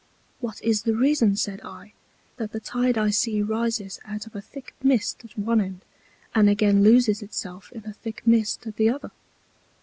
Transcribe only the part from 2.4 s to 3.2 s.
the Tide I